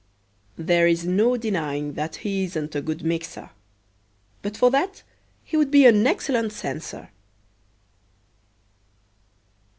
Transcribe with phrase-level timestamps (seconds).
[0.57, 3.51] There is no denying that he isn't a good mixer.
[4.41, 5.03] But for that
[5.43, 7.09] he would be an excellent censor.